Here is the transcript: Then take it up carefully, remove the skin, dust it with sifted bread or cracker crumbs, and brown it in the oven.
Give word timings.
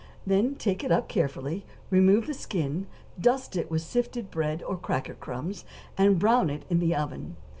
Then 0.25 0.55
take 0.55 0.83
it 0.83 0.91
up 0.91 1.07
carefully, 1.07 1.63
remove 1.91 2.25
the 2.25 2.33
skin, 2.33 2.87
dust 3.19 3.55
it 3.55 3.69
with 3.69 3.83
sifted 3.83 4.31
bread 4.31 4.63
or 4.63 4.75
cracker 4.75 5.13
crumbs, 5.13 5.63
and 5.95 6.17
brown 6.17 6.49
it 6.49 6.65
in 6.71 6.79
the 6.79 6.95
oven. 6.95 7.35